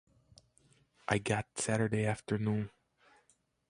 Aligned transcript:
I 1.07 1.19
got 1.19 1.45
Saturday 1.59 2.07
afternoon. 2.07 2.71